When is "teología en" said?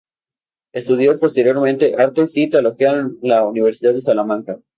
2.49-3.19